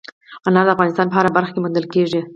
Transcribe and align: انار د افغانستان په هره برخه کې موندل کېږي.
انار 0.47 0.65
د 0.67 0.69
افغانستان 0.75 1.07
په 1.09 1.15
هره 1.17 1.31
برخه 1.37 1.51
کې 1.53 1.61
موندل 1.61 1.85
کېږي. 1.93 2.21